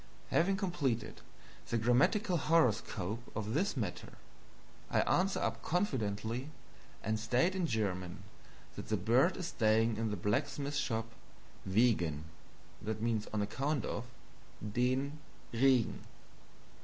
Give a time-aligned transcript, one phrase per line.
[0.31, 1.21] Having completed
[1.69, 4.13] the grammatical horoscope of this matter,
[4.89, 6.49] I answer up confidently
[7.03, 8.23] and state in German
[8.75, 11.11] that the bird is staying in the blacksmith shop
[11.67, 12.23] "wegen
[13.31, 14.05] (on account of)
[14.73, 15.19] DEN
[15.53, 16.01] Regen."